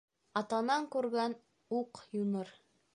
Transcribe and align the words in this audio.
Атанан 0.39 0.89
күргән 0.97 1.37
уҡ 1.81 2.05
юныр 2.23 2.57